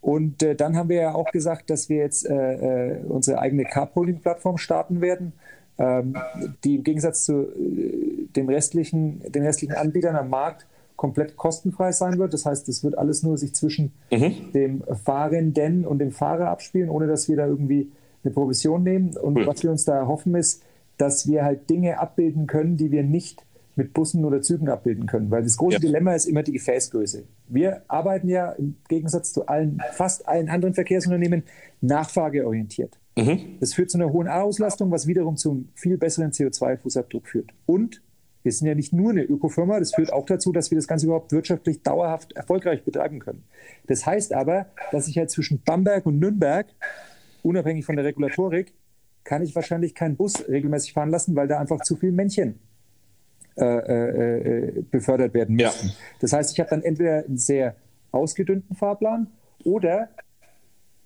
[0.00, 3.62] Und äh, dann haben wir ja auch gesagt, dass wir jetzt äh, äh unsere eigene
[3.62, 5.34] Carpooling-Plattform starten werden,
[5.78, 6.16] ähm,
[6.64, 10.66] die im Gegensatz zu äh, dem restlichen, den restlichen Anbietern am Markt
[11.00, 12.34] komplett kostenfrei sein wird.
[12.34, 14.52] Das heißt, es wird alles nur sich zwischen mhm.
[14.52, 17.90] dem Fahrenden und dem Fahrer abspielen, ohne dass wir da irgendwie
[18.22, 19.16] eine Provision nehmen.
[19.16, 19.46] Und cool.
[19.46, 20.62] was wir uns da erhoffen ist,
[20.98, 25.30] dass wir halt Dinge abbilden können, die wir nicht mit Bussen oder Zügen abbilden können.
[25.30, 25.80] Weil das große ja.
[25.80, 27.24] Dilemma ist immer die Gefäßgröße.
[27.48, 31.44] Wir arbeiten ja im Gegensatz zu allen, fast allen anderen Verkehrsunternehmen
[31.80, 32.98] nachfrageorientiert.
[33.16, 33.56] Mhm.
[33.58, 37.54] Das führt zu einer hohen A-Auslastung, was wiederum zum viel besseren CO2-Fußabdruck führt.
[37.64, 38.02] Und
[38.42, 41.06] wir sind ja nicht nur eine Ökofirma, das führt auch dazu, dass wir das Ganze
[41.06, 43.44] überhaupt wirtschaftlich dauerhaft erfolgreich betreiben können.
[43.86, 46.66] Das heißt aber, dass ich halt zwischen Bamberg und Nürnberg,
[47.42, 48.72] unabhängig von der Regulatorik,
[49.24, 52.58] kann ich wahrscheinlich keinen Bus regelmäßig fahren lassen, weil da einfach zu viele Männchen
[53.56, 54.38] äh, äh,
[54.78, 55.88] äh, befördert werden müssen.
[55.88, 55.94] Ja.
[56.20, 57.76] Das heißt, ich habe dann entweder einen sehr
[58.10, 59.26] ausgedünnten Fahrplan
[59.64, 60.08] oder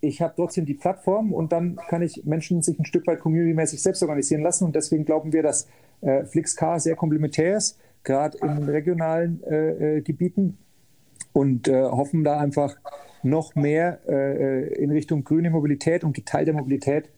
[0.01, 3.83] ich habe trotzdem die Plattform und dann kann ich Menschen sich ein Stück weit communitymäßig
[3.83, 4.65] selbst organisieren lassen.
[4.65, 5.67] Und deswegen glauben wir, dass
[6.05, 10.59] äh, Flixcar sehr komplementär ist, gerade in regionalen äh, äh, Gebieten
[11.33, 12.77] und äh, hoffen da einfach
[13.23, 17.09] noch mehr äh, in Richtung grüne Mobilität und geteilte Mobilität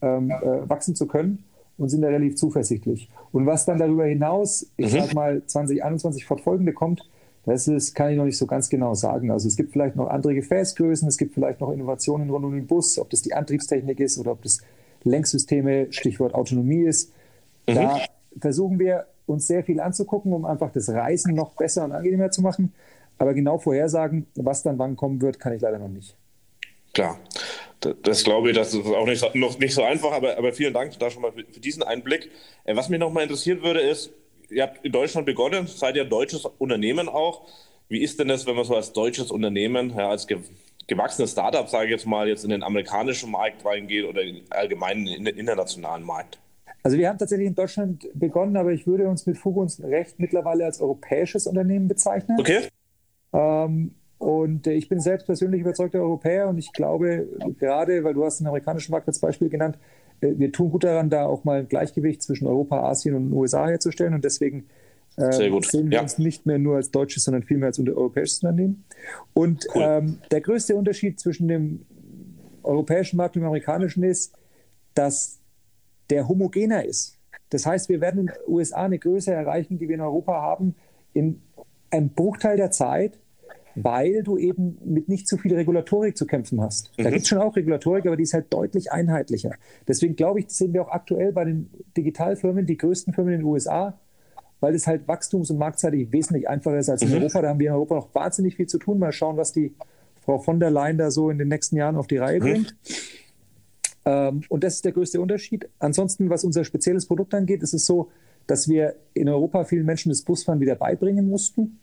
[0.00, 1.44] ähm, äh, wachsen zu können
[1.76, 3.10] und sind da relativ zuversichtlich.
[3.32, 5.00] Und was dann darüber hinaus, ich mhm.
[5.00, 7.08] sag mal 2021 fortfolgende kommt,
[7.44, 9.30] das ist, kann ich noch nicht so ganz genau sagen.
[9.30, 12.66] Also es gibt vielleicht noch andere Gefäßgrößen, es gibt vielleicht noch Innovationen rund um den
[12.66, 14.60] Bus, ob das die Antriebstechnik ist oder ob das
[15.04, 17.12] Lenksysteme, Stichwort Autonomie ist.
[17.68, 17.74] Mhm.
[17.74, 18.00] Da
[18.40, 22.42] versuchen wir uns sehr viel anzugucken, um einfach das Reisen noch besser und angenehmer zu
[22.42, 22.72] machen.
[23.18, 26.14] Aber genau vorhersagen, was dann wann kommen wird, kann ich leider noch nicht.
[26.92, 27.18] Klar,
[27.80, 30.72] das glaube ich, das ist auch nicht so, noch nicht so einfach, aber, aber vielen
[30.72, 32.30] Dank da schon mal für, für diesen Einblick.
[32.64, 34.10] Äh, was mich noch mal interessieren würde, ist,
[34.50, 37.42] ihr habt in Deutschland begonnen, seid ihr ein deutsches Unternehmen auch.
[37.88, 40.38] Wie ist denn das, wenn man so als deutsches Unternehmen, ja, als ge
[40.88, 45.24] gewachsenes Startup, sage ich jetzt mal, jetzt in den amerikanischen Markt reingeht oder allgemein in
[45.24, 46.38] den internationalen Markt?
[46.86, 50.20] Also wir haben tatsächlich in Deutschland begonnen, aber ich würde uns mit Fug und Recht
[50.20, 52.38] mittlerweile als europäisches Unternehmen bezeichnen.
[52.38, 52.68] Okay.
[53.32, 57.26] Ähm, und ich bin selbst persönlich überzeugter Europäer und ich glaube,
[57.58, 59.78] gerade, weil du hast den amerikanischen Markt als Beispiel genannt,
[60.20, 63.32] äh, wir tun gut daran, da auch mal ein Gleichgewicht zwischen Europa, Asien und den
[63.32, 64.14] USA herzustellen.
[64.14, 64.68] Und deswegen
[65.16, 66.02] äh, sehen wir ja.
[66.02, 68.84] uns nicht mehr nur als deutsches, sondern vielmehr als europäisches Unternehmen.
[69.34, 69.82] Und cool.
[69.84, 71.84] ähm, der größte Unterschied zwischen dem
[72.62, 74.34] europäischen Markt und dem amerikanischen ist,
[74.94, 75.40] dass
[76.10, 77.18] der homogener ist.
[77.50, 80.74] Das heißt, wir werden in den USA eine Größe erreichen, die wir in Europa haben,
[81.12, 81.42] in
[81.90, 83.18] einem Bruchteil der Zeit,
[83.76, 86.90] weil du eben mit nicht zu viel Regulatorik zu kämpfen hast.
[86.98, 87.04] Mhm.
[87.04, 89.54] Da gibt es schon auch Regulatorik, aber die ist halt deutlich einheitlicher.
[89.86, 93.40] Deswegen glaube ich, das sehen wir auch aktuell bei den Digitalfirmen, die größten Firmen in
[93.40, 93.98] den USA,
[94.60, 97.16] weil es halt wachstums- und marktseitig wesentlich einfacher ist als in mhm.
[97.16, 97.42] Europa.
[97.42, 98.98] Da haben wir in Europa noch wahnsinnig viel zu tun.
[98.98, 99.74] Mal schauen, was die
[100.24, 102.44] Frau von der Leyen da so in den nächsten Jahren auf die Reihe mhm.
[102.44, 102.76] bringt.
[104.06, 105.68] Ähm, und das ist der größte Unterschied.
[105.80, 108.10] Ansonsten, was unser spezielles Produkt angeht, ist es so,
[108.46, 111.80] dass wir in Europa vielen Menschen das Busfahren wieder beibringen mussten.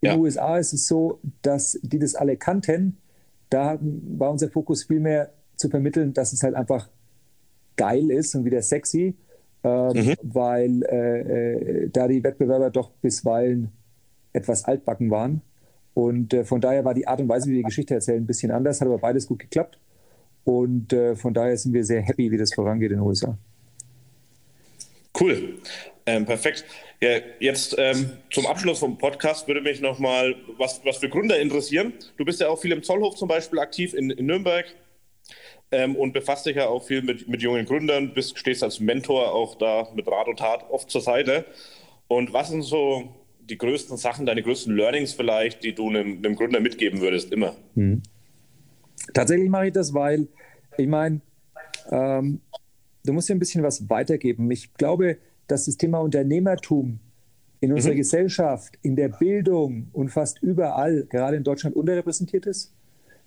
[0.00, 0.12] In ja.
[0.12, 2.96] den USA ist es so, dass die das alle kannten.
[3.48, 6.88] Da war unser Fokus vielmehr zu vermitteln, dass es halt einfach
[7.76, 9.14] geil ist und wieder sexy,
[9.62, 10.14] äh, mhm.
[10.22, 13.70] weil äh, äh, da die Wettbewerber doch bisweilen
[14.32, 15.42] etwas altbacken waren.
[15.94, 18.26] Und äh, von daher war die Art und Weise, wie wir die Geschichte erzählen, ein
[18.26, 19.78] bisschen anders, hat aber beides gut geklappt.
[20.44, 23.36] Und äh, von daher sind wir sehr happy, wie das vorangeht in den USA.
[25.18, 25.58] Cool.
[26.06, 26.64] Ähm, perfekt.
[27.00, 31.92] Ja, jetzt ähm, zum Abschluss vom Podcast würde mich nochmal was, was für Gründer interessieren.
[32.16, 34.66] Du bist ja auch viel im Zollhof zum Beispiel aktiv in, in Nürnberg
[35.72, 39.32] ähm, und befasst dich ja auch viel mit, mit jungen Gründern, bist, stehst als Mentor
[39.32, 41.44] auch da mit Rat und Tat oft zur Seite.
[42.08, 46.36] Und was sind so die größten Sachen, deine größten Learnings vielleicht, die du einem, einem
[46.36, 47.56] Gründer mitgeben würdest, immer?
[47.74, 48.02] Mhm.
[49.12, 50.28] Tatsächlich mache ich das, weil
[50.76, 51.20] ich meine,
[51.90, 52.40] ähm,
[53.04, 54.50] du musst dir ein bisschen was weitergeben.
[54.50, 57.00] Ich glaube, dass das Thema Unternehmertum
[57.60, 57.98] in unserer mhm.
[57.98, 62.72] Gesellschaft, in der Bildung und fast überall, gerade in Deutschland, unterrepräsentiert ist.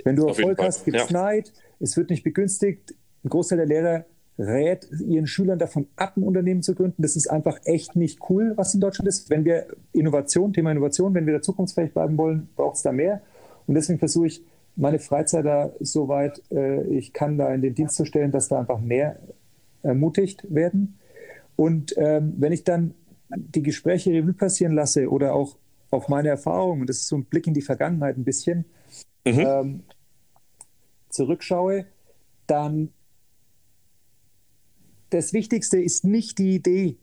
[0.03, 1.21] Wenn du Auf Erfolg hast, gibt es ja.
[1.21, 2.95] Neid, es wird nicht begünstigt.
[3.23, 4.05] Ein Großteil der Lehrer
[4.39, 7.01] rät ihren Schülern davon ab, ein Unternehmen zu gründen.
[7.01, 9.29] Das ist einfach echt nicht cool, was in Deutschland ist.
[9.29, 13.21] Wenn wir Innovation, Thema Innovation, wenn wir da zukunftsfähig bleiben wollen, braucht es da mehr.
[13.67, 14.43] Und deswegen versuche ich,
[14.75, 18.47] meine Freizeit da so weit äh, ich kann, da in den Dienst zu stellen, dass
[18.47, 19.19] da einfach mehr
[19.83, 20.99] ermutigt werden.
[21.55, 22.95] Und ähm, wenn ich dann
[23.35, 25.57] die Gespräche Revue passieren lasse oder auch
[25.91, 28.65] auf meine Erfahrungen, das ist so ein Blick in die Vergangenheit ein bisschen,
[29.25, 29.39] mhm.
[29.39, 29.83] ähm,
[31.09, 31.85] zurückschaue,
[32.47, 32.89] dann
[35.09, 36.97] das Wichtigste ist nicht die Idee,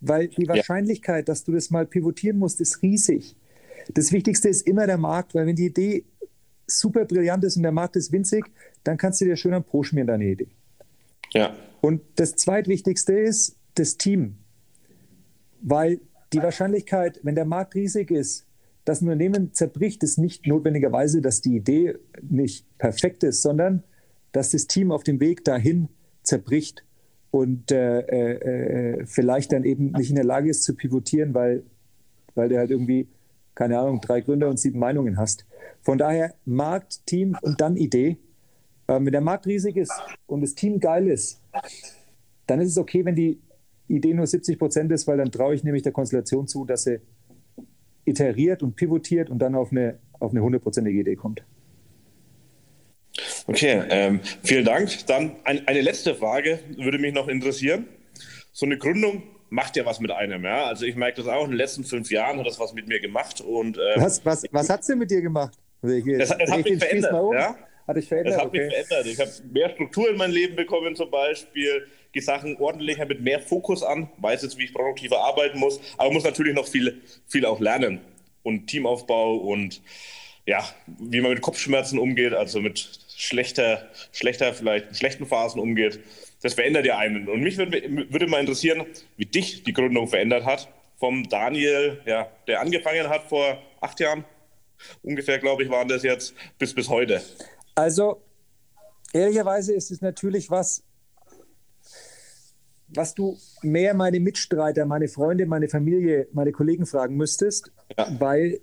[0.00, 1.32] weil die Wahrscheinlichkeit, ja.
[1.32, 3.36] dass du das mal pivotieren musst, ist riesig.
[3.94, 6.04] Das Wichtigste ist immer der Markt, weil wenn die Idee
[6.66, 8.44] super brillant ist und der Markt ist winzig,
[8.84, 10.48] dann kannst du dir schön am Pro schmieren, deine Idee.
[11.32, 11.54] Ja.
[11.80, 14.38] Und das zweitwichtigste ist das Team.
[15.60, 16.00] Weil
[16.32, 18.46] die Wahrscheinlichkeit, wenn der Markt riesig ist,
[18.84, 23.82] dass ein Unternehmen zerbricht, ist nicht notwendigerweise, dass die Idee nicht perfekt ist, sondern
[24.32, 25.88] dass das Team auf dem Weg dahin
[26.22, 26.84] zerbricht
[27.30, 31.64] und äh, äh, äh vielleicht dann eben nicht in der Lage ist zu pivotieren, weil,
[32.34, 33.08] weil der halt irgendwie,
[33.54, 35.46] keine Ahnung, drei Gründer und sieben Meinungen hast.
[35.82, 38.18] Von daher Markt, Team und dann Idee.
[38.86, 39.92] Äh, wenn der Markt riesig ist
[40.26, 41.42] und das Team geil ist,
[42.46, 43.40] dann ist es okay, wenn die
[43.88, 47.00] Idee nur 70 Prozent ist, weil dann traue ich nämlich der Konstellation zu, dass sie
[48.04, 51.44] iteriert und pivotiert und dann auf eine, auf eine hundertprozentige Idee kommt.
[53.46, 55.06] Okay, ähm, vielen Dank.
[55.06, 57.86] Dann ein, eine letzte Frage würde mich noch interessieren.
[58.52, 60.66] So eine Gründung macht ja was mit einem, ja.
[60.66, 63.00] Also ich merke das auch, in den letzten fünf Jahren hat das was mit mir
[63.00, 63.40] gemacht.
[63.40, 65.56] Und, ähm, was was, was hat es denn mit dir gemacht?
[65.82, 67.34] Das, das hat mich verändert, um.
[67.34, 67.56] ja.
[67.86, 68.34] Hat dich verändert?
[68.34, 68.64] Das hat okay.
[68.64, 69.06] mich verändert.
[69.06, 73.40] Ich habe mehr Struktur in mein Leben bekommen zum Beispiel, die Sachen ordentlicher mit mehr
[73.40, 77.44] Fokus an, weiß jetzt, wie ich produktiver arbeiten muss, aber muss natürlich noch viel, viel
[77.44, 78.00] auch lernen
[78.42, 79.82] und Teamaufbau und
[80.46, 86.00] ja, wie man mit Kopfschmerzen umgeht, also mit schlechter, schlechter, vielleicht schlechten Phasen umgeht.
[86.42, 87.28] Das verändert ja einen.
[87.28, 88.84] Und mich würde, würde mal interessieren,
[89.16, 90.68] wie dich die Gründung verändert hat.
[90.96, 94.24] Vom Daniel, ja, der angefangen hat vor acht Jahren,
[95.02, 97.22] ungefähr, glaube ich, waren das jetzt, bis, bis heute.
[97.74, 98.22] Also,
[99.12, 100.82] ehrlicherweise ist es natürlich was,
[102.88, 108.08] was du mehr meine Mitstreiter, meine Freunde, meine Familie, meine Kollegen fragen müsstest, ja.
[108.18, 108.60] weil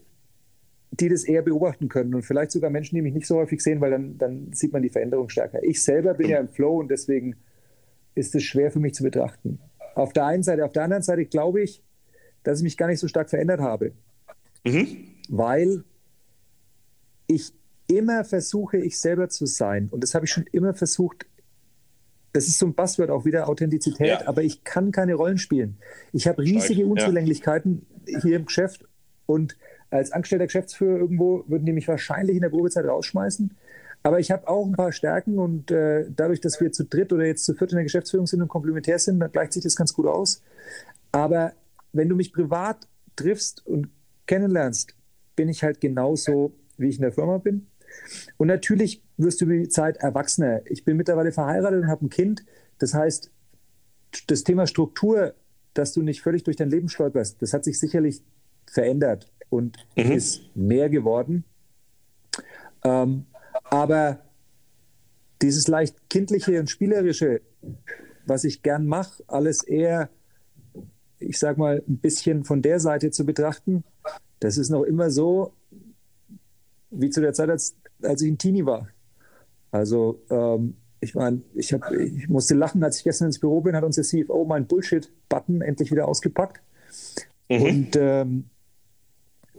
[0.91, 3.81] die das eher beobachten können und vielleicht sogar Menschen, die mich nicht so häufig sehen,
[3.81, 5.61] weil dann, dann sieht man die Veränderung stärker.
[5.63, 7.35] Ich selber bin ja im Flow und deswegen
[8.15, 9.59] ist es schwer für mich zu betrachten.
[9.95, 11.83] Auf der einen Seite, auf der anderen Seite glaube ich,
[12.43, 13.93] dass ich mich gar nicht so stark verändert habe,
[14.65, 14.87] mhm.
[15.29, 15.83] weil
[17.27, 17.53] ich
[17.87, 19.87] immer versuche, ich selber zu sein.
[19.91, 21.25] Und das habe ich schon immer versucht.
[22.33, 24.27] Das ist so ein Buzzword auch wieder, Authentizität, ja.
[24.27, 25.77] aber ich kann keine Rollen spielen.
[26.11, 28.21] Ich habe riesige Unzulänglichkeiten ja.
[28.21, 28.85] hier im Geschäft
[29.25, 29.57] und
[29.91, 33.51] als angestellter Geschäftsführer irgendwo würden die mich wahrscheinlich in der Probezeit rausschmeißen.
[34.03, 37.25] Aber ich habe auch ein paar Stärken und äh, dadurch, dass wir zu dritt oder
[37.25, 39.93] jetzt zu viert in der Geschäftsführung sind und komplementär sind, dann gleicht sich das ganz
[39.93, 40.41] gut aus.
[41.13, 41.53] Aber
[41.93, 43.87] wenn du mich privat triffst und
[44.27, 44.95] kennenlernst,
[45.35, 47.67] bin ich halt genauso, wie ich in der Firma bin.
[48.37, 50.61] Und natürlich wirst du über die Zeit erwachsener.
[50.65, 52.43] Ich bin mittlerweile verheiratet und habe ein Kind.
[52.79, 53.31] Das heißt,
[54.27, 55.33] das Thema Struktur,
[55.73, 58.21] dass du nicht völlig durch dein Leben stolperst, das hat sich sicherlich
[58.65, 60.11] verändert und mhm.
[60.11, 61.45] ist mehr geworden.
[62.83, 63.25] Ähm,
[63.73, 64.19] aber
[65.41, 67.41] dieses leicht kindliche und spielerische,
[68.27, 70.11] was ich gern mache, alles eher,
[71.17, 73.83] ich sag mal, ein bisschen von der Seite zu betrachten,
[74.39, 75.53] das ist noch immer so,
[76.91, 78.89] wie zu der Zeit, als als ich ein Teenie war.
[79.71, 83.83] Also ähm, ich meine, ich, ich musste lachen, als ich gestern ins Büro bin, hat
[83.83, 86.61] uns der CFO meinen Bullshit-Button endlich wieder ausgepackt.
[87.49, 87.61] Mhm.
[87.61, 88.49] Und ähm,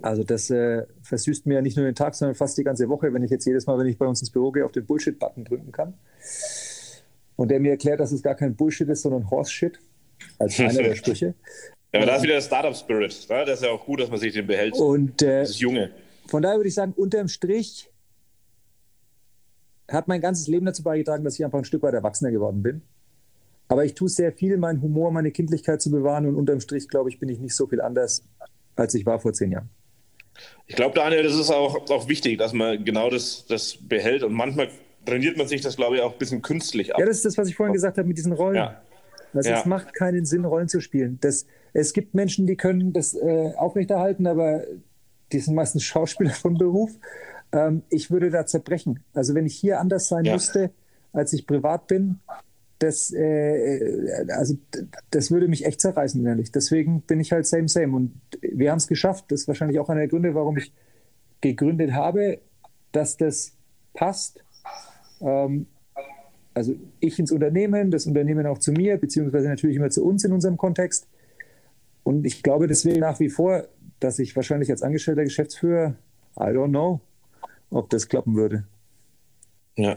[0.05, 3.15] also das äh, versüßt mir ja nicht nur den Tag, sondern fast die ganze Woche,
[3.15, 5.45] wenn ich jetzt jedes Mal, wenn ich bei uns ins Büro gehe, auf den Bullshit-Button
[5.47, 5.95] drücken kann.
[7.37, 9.81] Und der mir erklärt, dass es gar kein Bullshit ist, sondern Horse-Shit,
[10.39, 11.35] als einer der Sprüche.
[11.91, 13.27] Ja, aber da ist wieder der Startup-Spirit.
[13.31, 13.45] Ne?
[13.47, 14.75] Das ist ja auch gut, dass man sich den behält.
[14.75, 15.91] Und äh, das ist Junge.
[16.29, 17.91] Von daher würde ich sagen, unterm Strich
[19.89, 22.83] hat mein ganzes Leben dazu beigetragen, dass ich einfach ein Stück weit erwachsener geworden bin.
[23.69, 27.09] Aber ich tue sehr viel, meinen Humor, meine Kindlichkeit zu bewahren und unterm Strich, glaube
[27.09, 28.23] ich, bin ich nicht so viel anders,
[28.77, 29.71] als ich war vor zehn Jahren.
[30.67, 34.33] Ich glaube, Daniel, das ist auch, auch wichtig, dass man genau das, das behält und
[34.33, 34.69] manchmal
[35.05, 37.01] trainiert man sich das, glaube ich, auch ein bisschen künstlich ab.
[37.01, 38.57] Ja, das ist das, was ich vorhin gesagt habe mit diesen Rollen.
[38.57, 38.81] Ja.
[39.35, 39.61] Also ja.
[39.61, 41.19] Es macht keinen Sinn, Rollen zu spielen.
[41.21, 44.65] Das, es gibt Menschen, die können das äh, aufrechterhalten, aber
[45.33, 46.93] die sind meistens Schauspieler von Beruf.
[47.53, 49.01] Ähm, ich würde da zerbrechen.
[49.13, 50.35] Also wenn ich hier anders sein ja.
[50.35, 50.71] müsste,
[51.13, 52.21] als ich privat bin,
[52.79, 54.57] das, äh, also,
[55.11, 56.53] das würde mich echt zerreißen innerlich.
[56.53, 57.95] Deswegen bin ich halt same, same.
[57.95, 59.27] Und wir haben es geschafft.
[59.29, 60.73] Das ist wahrscheinlich auch einer der Gründe, warum ich
[61.41, 62.41] gegründet habe,
[62.93, 63.53] dass das
[63.93, 64.43] passt.
[65.21, 65.67] Ähm,
[66.55, 70.33] also ich ins Unternehmen, das Unternehmen auch zu mir, beziehungsweise natürlich immer zu uns in
[70.33, 71.09] unserem Kontext.
[72.05, 73.67] Und ich glaube deswegen nach wie vor,
[73.99, 75.95] dass ich wahrscheinlich als angestellter Geschäftsführer,
[76.39, 77.01] I don't know,
[77.71, 78.65] ob das klappen würde.
[79.77, 79.97] Ja,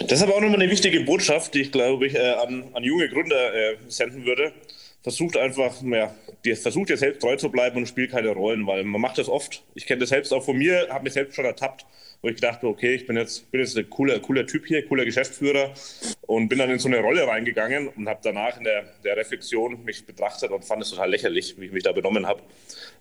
[0.00, 2.84] das ist aber auch nochmal eine wichtige Botschaft, die ich glaube ich äh, an, an
[2.84, 4.52] junge Gründer äh, senden würde.
[5.02, 6.14] Versucht einfach, ja,
[6.54, 9.62] versucht ihr selbst treu zu bleiben und spielt keine Rollen, weil man macht das oft.
[9.74, 11.84] Ich kenne das selbst auch von mir, habe mich selbst schon ertappt,
[12.22, 15.04] wo ich dachte, okay, ich bin jetzt, bin jetzt ein cooler, cooler Typ hier, cooler
[15.04, 15.74] Geschäftsführer
[16.22, 19.84] und bin dann in so eine Rolle reingegangen und habe danach in der, der Reflexion
[19.84, 22.42] mich betrachtet und fand es total lächerlich, wie ich mich da benommen habe.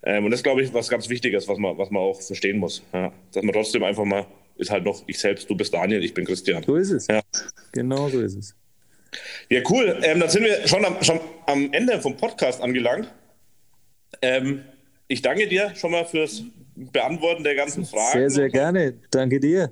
[0.04, 2.84] Ähm, und das glaube ich was ganz Wichtiges, was man, was man auch verstehen muss.
[2.94, 3.14] Ja?
[3.34, 6.26] Dass man trotzdem einfach mal ist halt noch ich selbst, du bist Daniel, ich bin
[6.26, 6.64] Christian.
[6.64, 7.08] So ist es.
[7.08, 7.22] Ja.
[7.72, 8.56] Genau so ist es.
[9.50, 10.00] Ja, cool.
[10.04, 13.12] Ähm, dann sind wir schon am, schon am Ende vom Podcast angelangt.
[14.22, 14.64] Ähm,
[15.08, 16.44] ich danke dir schon mal fürs
[16.76, 18.20] Beantworten der ganzen Fragen.
[18.20, 18.94] Sehr, sehr gerne.
[19.12, 19.72] Danke dir.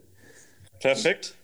[0.79, 1.35] Perfekt.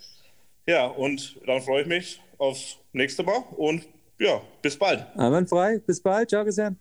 [0.67, 3.87] Ja, und dann freue ich mich aufs nächste Mal und
[4.19, 5.05] ja, bis bald.
[5.15, 5.79] Einwandfrei.
[5.79, 6.29] Bis bald.
[6.29, 6.77] Ciao, Christian.